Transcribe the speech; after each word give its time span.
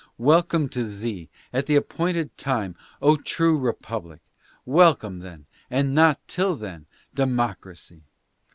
Welcome 0.17 0.67
to 0.69 0.83
thee, 0.83 1.29
at 1.53 1.67
the 1.67 1.75
appointed 1.75 2.35
time, 2.35 2.75
O 3.03 3.17
true 3.17 3.55
republic! 3.55 4.19
Welcome 4.65 5.19
then, 5.19 5.45
and 5.69 5.93
not 5.93 6.19
till 6.27 6.55
then, 6.55 6.87
democ 7.15 7.63
racy 7.63 8.01